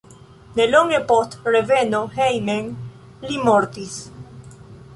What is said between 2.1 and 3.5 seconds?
hejmen li